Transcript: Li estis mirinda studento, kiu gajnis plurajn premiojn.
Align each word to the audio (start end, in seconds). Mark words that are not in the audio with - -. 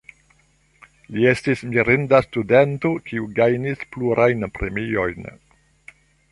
Li 1.17 1.27
estis 1.31 1.61
mirinda 1.73 2.23
studento, 2.29 2.93
kiu 3.11 3.29
gajnis 3.41 3.87
plurajn 3.97 4.45
premiojn. 4.59 5.33